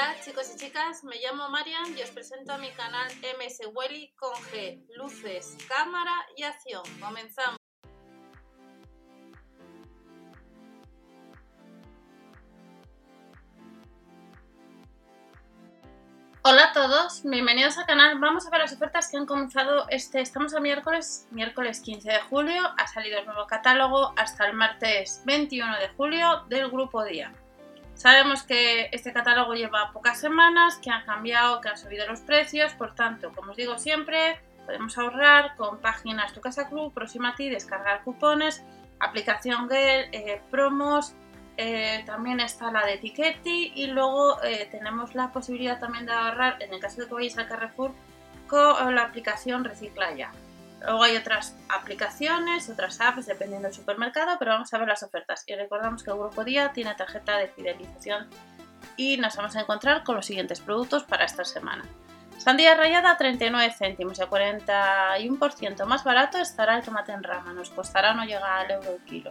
[0.00, 3.06] Hola chicos y chicas, me llamo Marian y os presento a mi canal
[3.38, 6.82] MS Welly con G, luces, cámara y acción.
[6.98, 7.58] Comenzamos.
[16.44, 18.18] Hola a todos, bienvenidos al canal.
[18.18, 22.20] Vamos a ver las ofertas que han comenzado este, estamos a miércoles, miércoles 15 de
[22.22, 27.34] julio, ha salido el nuevo catálogo hasta el martes 21 de julio del grupo Día.
[28.00, 32.72] Sabemos que este catálogo lleva pocas semanas, que han cambiado, que han subido los precios,
[32.72, 37.34] por tanto, como os digo siempre, podemos ahorrar con páginas Tu Casa Club, Próxima a
[37.34, 38.64] ti, descargar cupones,
[39.00, 41.12] aplicación Gel, eh, promos,
[41.58, 46.56] eh, también está la de Etiqueti y luego eh, tenemos la posibilidad también de ahorrar,
[46.62, 47.92] en el caso de que vayáis al Carrefour,
[48.48, 50.32] con la aplicación Recicla Ya.
[50.80, 55.44] Luego hay otras aplicaciones, otras apps, dependiendo del supermercado, pero vamos a ver las ofertas.
[55.46, 58.28] Y recordamos que el Grupo Día tiene tarjeta de fidelización
[58.96, 61.84] y nos vamos a encontrar con los siguientes productos para esta semana.
[62.38, 68.14] Sandía rallada 39 céntimos, el 41% más barato estará el tomate en rama, nos costará
[68.14, 69.30] no llegar al euro el kilo.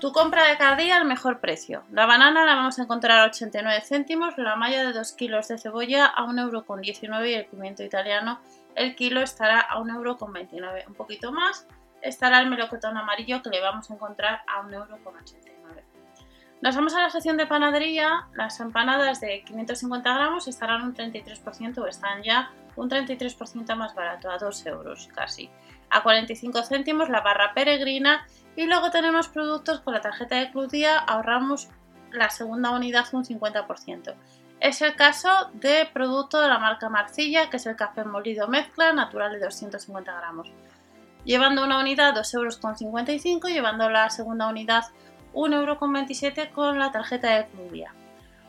[0.00, 1.82] Tu compra de cada día al mejor precio.
[1.90, 5.58] La banana la vamos a encontrar a 89 céntimos, la malla de 2 kilos de
[5.58, 8.40] cebolla a 1,19€ y el pimiento italiano
[8.76, 10.86] el kilo estará a 1,29€.
[10.86, 11.66] Un poquito más
[12.02, 15.82] estará el melocotón amarillo que le vamos a encontrar a 1,89€.
[16.62, 18.28] Nos vamos a la sección de panadería.
[18.34, 24.30] Las empanadas de 550 gramos estarán un 33% o están ya un 33% más barato,
[24.30, 25.50] a 2 euros casi.
[25.90, 30.70] A 45 céntimos la barra peregrina y luego tenemos productos con la tarjeta de Club
[31.06, 31.68] ahorramos
[32.10, 34.14] la segunda unidad un 50%.
[34.60, 38.92] Es el caso de producto de la marca Marcilla, que es el café molido mezcla
[38.92, 40.50] natural de 250 gramos.
[41.24, 44.84] Llevando una unidad 2,55 euros, llevando la segunda unidad
[45.34, 47.92] 1,27 euros con la tarjeta de Clubia.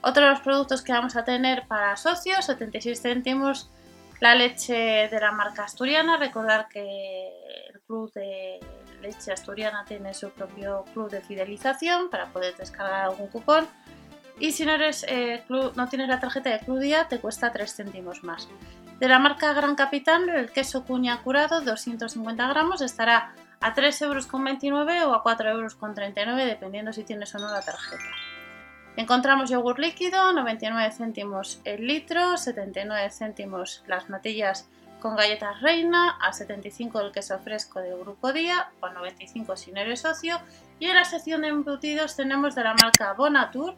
[0.00, 3.68] Otro de los productos que vamos a tener para socios, 76 céntimos
[4.20, 6.16] la leche de la marca asturiana.
[6.16, 7.28] Recordar que
[7.72, 8.60] el club de
[9.00, 13.66] leche asturiana tiene su propio club de fidelización para poder descargar algún cupón
[14.40, 17.74] y si no, eres, eh, no tienes la tarjeta de Club Día te cuesta 3
[17.74, 18.48] céntimos más.
[19.00, 24.28] De la marca Gran Capitán, el queso cuña curado 250 gramos estará a 3,29 euros
[25.06, 28.04] o a 4,39 euros dependiendo si tienes o no la tarjeta.
[28.96, 34.68] Encontramos yogur líquido, 99 céntimos el litro, 79 céntimos las matillas
[35.00, 39.70] con galletas reina, a 75 el queso fresco de Grupo Día, o a 95 si
[39.70, 40.40] no eres socio.
[40.80, 43.76] Y en la sección de embutidos tenemos de la marca Bonatur,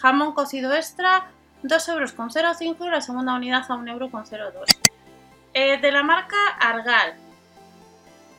[0.00, 1.26] Jamón cocido extra,
[1.62, 4.70] 2,05 euros la segunda unidad a 1,02 euros.
[5.54, 7.14] Eh, de la marca Argal.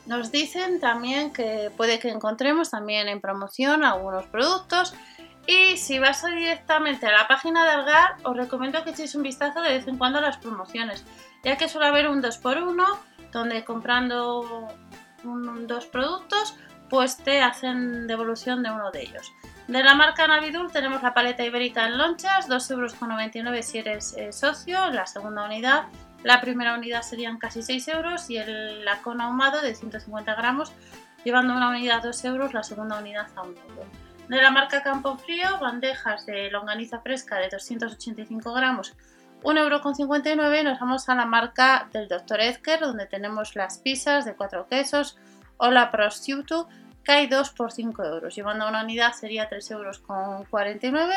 [0.06, 4.94] Nos dicen también que puede que encontremos también en promoción algunos productos.
[5.46, 9.60] Y si vas directamente a la página de Argal, os recomiendo que echéis un vistazo
[9.60, 11.04] de vez en cuando a las promociones,
[11.44, 12.98] ya que suele haber un 2x1,
[13.32, 14.68] donde comprando
[15.22, 16.54] dos productos,
[16.88, 19.32] pues te hacen devolución de uno de ellos.
[19.70, 24.32] De la marca Navidul tenemos la paleta ibérica en lonchas, 2,99 euros si eres eh,
[24.32, 25.84] socio, la segunda unidad.
[26.24, 30.72] La primera unidad serían casi 6 euros y el lacón ahumado de 150 gramos,
[31.22, 33.84] llevando una unidad 2 euros, la segunda unidad a 1 euro.
[34.26, 38.96] De la marca Campo Frío, bandejas de longaniza fresca de 285 gramos,
[39.44, 40.62] 1,59 euro.
[40.68, 42.40] Nos vamos a la marca del Dr.
[42.40, 45.16] Edgar, donde tenemos las pizzas de 4 quesos
[45.58, 46.68] o la prosciutto
[47.06, 48.34] hay 2 por 5 euros.
[48.34, 51.14] Llevando una unidad sería 3 euros con 49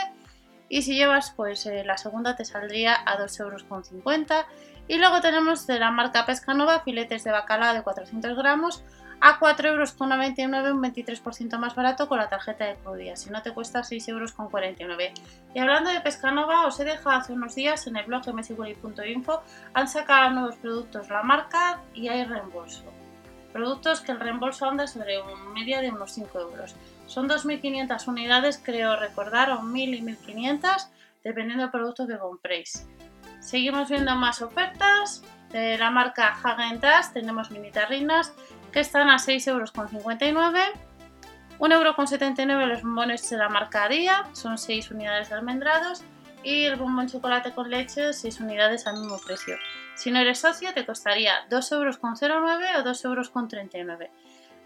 [0.69, 4.45] y si llevas pues eh, la segunda te saldría a 2 euros con 50
[4.87, 8.83] y luego tenemos de la marca Pescanova filetes de bacalao de 400 gramos
[9.19, 13.29] a 4 euros con 99 un 23% más barato con la tarjeta de Crudía, si
[13.29, 15.13] no te cuesta 6 euros con 49
[15.53, 19.43] y hablando de Pescanova os he dejado hace unos días en el blog mswilly.info
[19.73, 22.83] han sacado nuevos productos la marca y hay reembolso
[23.53, 26.75] Productos que el reembolso anda sobre una media de unos 5 euros.
[27.05, 30.89] Son 2.500 unidades, creo recordar, o 1.000 y 1.500,
[31.23, 32.87] dependiendo del producto que compréis.
[33.39, 35.23] Seguimos viendo más ofertas.
[35.51, 36.81] De la marca Hagen
[37.13, 38.33] tenemos mini tarrinas
[38.71, 39.73] que están a 6,59 euros.
[41.59, 46.03] 1,79€ los bombones de la marca Día, son 6 unidades de almendrados.
[46.43, 49.55] Y el bombón chocolate con leche, 6 unidades al mismo precio.
[49.95, 54.09] Si no eres socio te costaría 2,09 euros o 2,39 euros.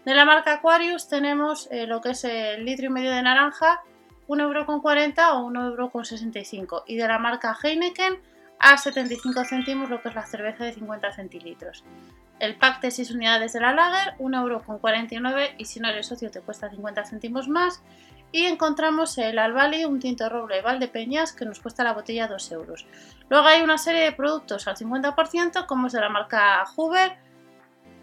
[0.04, 3.82] De la marca Aquarius tenemos eh, lo que es el litro y medio de naranja,
[4.26, 4.64] 1,40 euro
[5.86, 6.84] o 1,65 euro.
[6.86, 8.18] Y de la marca Heineken
[8.58, 11.84] a 75 céntimos lo que es la cerveza de 50 centilitros.
[12.38, 16.30] El pack de 6 unidades de la Lager, 1,49 euro y si no eres socio
[16.30, 17.82] te cuesta 50 céntimos más.
[18.30, 22.86] y encontramos el Albali, un tinto roble Valdepeñas que nos cuesta la botella 2 euros.
[23.30, 27.16] Luego hay una serie de productos al 50% como es de la marca Hoover,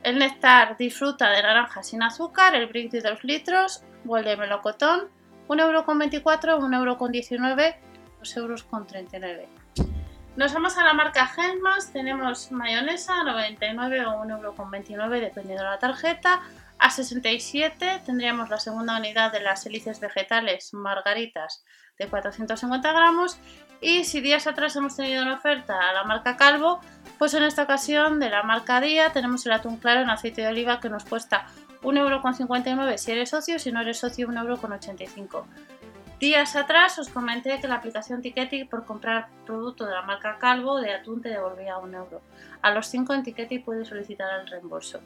[0.01, 4.37] el néctar disfruta de naranja sin azúcar, el brick de 2 litros o el de
[4.37, 5.09] melocotón,
[5.47, 7.75] 1,24€, 1,19€,
[8.21, 9.64] 2,39€.
[10.35, 16.41] Nos vamos a la marca Hellmann's, tenemos mayonesa 99 o 1,29€ dependiendo de la tarjeta,
[16.77, 21.63] a 67 tendríamos la segunda unidad de las hélices vegetales margaritas
[21.97, 23.39] de 450 gramos.
[23.79, 26.81] Y si días atrás hemos tenido una oferta a la marca Calvo,
[27.17, 30.49] pues en esta ocasión de la marca Día tenemos el atún claro en aceite de
[30.49, 31.47] oliva que nos cuesta
[31.81, 35.43] 1,59€ si eres socio, si no eres socio 1,85€.
[36.19, 40.79] Días atrás os comenté que la aplicación Tiketi por comprar producto de la marca Calvo
[40.79, 42.21] de atún te devolvía 1 euro.
[42.61, 45.01] A los 5 en Tiketi puedes solicitar el reembolso.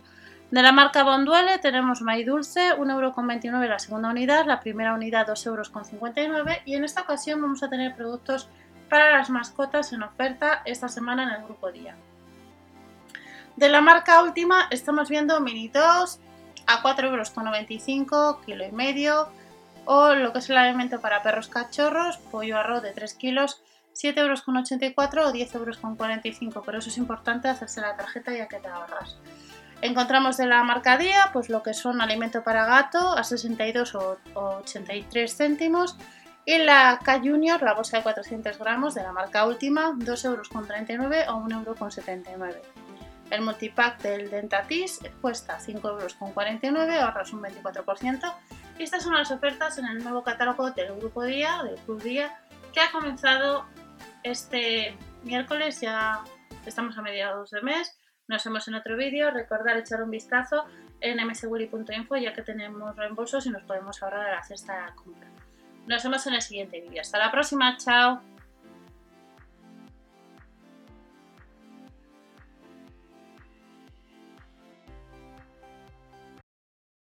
[0.52, 6.62] De la marca Bonduele tenemos maíz dulce, 1,29€ la segunda unidad, la primera unidad 2,59€
[6.66, 8.48] y en esta ocasión vamos a tener productos
[8.88, 11.96] para las mascotas en oferta esta semana en el grupo día.
[13.56, 16.20] De la marca última estamos viendo mini 2
[16.68, 19.30] a 4,95€, kilo y medio,
[19.92, 23.64] o lo que es el alimento para perros cachorros, pollo arroz de 3 kilos,
[23.96, 24.96] 7,84€
[25.26, 29.18] o 10,45€, pero eso es importante hacerse la tarjeta ya que te ahorras.
[29.82, 34.18] Encontramos de la marca Día, pues lo que son alimento para gato a 62 o
[34.36, 35.98] 83 céntimos.
[36.46, 41.42] Y la K Junior, la bolsa de 400 gramos de la marca Última, 2,39€ o
[41.42, 42.56] 1,79€.
[43.32, 48.36] El multipack del Dentatis cuesta 5,49€, ahorras un 24%.
[48.80, 52.40] Estas son las ofertas en el nuevo catálogo del Grupo Día, del Club Día,
[52.74, 53.66] que ha comenzado
[54.24, 56.24] este miércoles, ya
[56.66, 58.00] estamos a mediados de mes
[58.30, 59.32] nos vemos en otro vídeo.
[59.32, 60.66] Recordad echar un vistazo
[61.02, 65.28] en mswilly.info ya que tenemos reembolsos y nos podemos ahorrar a la cesta compra.
[65.88, 67.02] Nos vemos en el siguiente vídeo.
[67.02, 67.76] Hasta la próxima.
[67.78, 68.22] Chao.